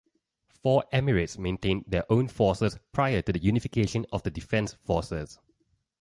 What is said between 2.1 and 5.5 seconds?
own forces prior to the unification of the defence forces.